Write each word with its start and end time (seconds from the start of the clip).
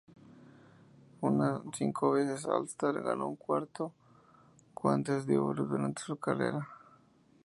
Un 1.27 1.71
cinco 1.75 2.13
veces 2.13 2.47
All-Star, 2.47 3.03
ganó 3.03 3.35
cuatro 3.35 3.93
Guantes 4.73 5.27
de 5.27 5.37
Oro 5.37 5.65
durante 5.65 6.01
su 6.01 6.15
carrera. 6.17 6.67